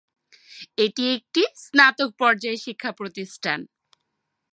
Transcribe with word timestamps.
এটি 0.77 1.03
একটি 1.15 1.41
স্নাতক 1.63 2.09
পর্যায়ের 2.19 2.63
শিক্ষা 2.65 2.91
প্রতিষ্ঠান। 2.91 3.59